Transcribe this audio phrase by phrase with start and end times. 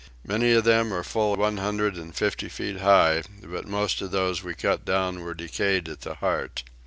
[0.25, 4.39] Many of them are full one hundred and fifty feet high; but most of those
[4.41, 6.63] that we cut down were decayed at the heart.